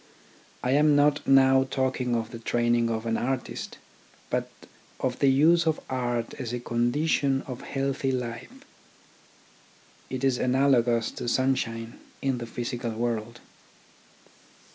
[0.63, 3.77] I am not now talking of the training of an artist,
[4.31, 4.49] but
[4.99, 8.65] of the use of art as a condition of healthy life.
[10.09, 13.41] It is analogous to sunshine in the physical world.